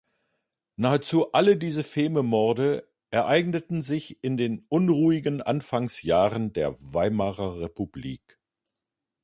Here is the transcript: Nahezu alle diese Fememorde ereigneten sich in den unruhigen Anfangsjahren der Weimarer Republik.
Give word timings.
Nahezu 0.77 1.27
alle 1.33 1.57
diese 1.57 1.83
Fememorde 1.83 2.89
ereigneten 3.11 3.83
sich 3.83 4.23
in 4.23 4.35
den 4.35 4.65
unruhigen 4.67 5.43
Anfangsjahren 5.43 6.53
der 6.53 6.73
Weimarer 6.91 7.59
Republik. 7.59 8.39